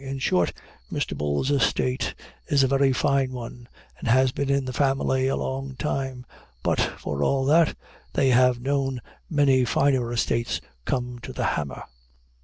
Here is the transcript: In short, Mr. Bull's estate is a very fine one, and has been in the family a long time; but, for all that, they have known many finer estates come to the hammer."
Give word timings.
In 0.03 0.17
short, 0.17 0.51
Mr. 0.91 1.15
Bull's 1.15 1.51
estate 1.51 2.15
is 2.47 2.63
a 2.63 2.67
very 2.67 2.91
fine 2.91 3.31
one, 3.33 3.67
and 3.99 4.07
has 4.07 4.31
been 4.31 4.49
in 4.49 4.65
the 4.65 4.73
family 4.73 5.27
a 5.27 5.35
long 5.35 5.75
time; 5.75 6.25
but, 6.63 6.79
for 6.79 7.21
all 7.21 7.45
that, 7.45 7.77
they 8.13 8.29
have 8.29 8.59
known 8.59 9.03
many 9.29 9.63
finer 9.63 10.11
estates 10.11 10.59
come 10.85 11.19
to 11.19 11.31
the 11.31 11.43
hammer." 11.53 11.83